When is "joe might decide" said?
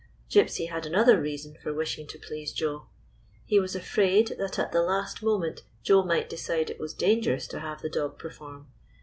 5.83-6.71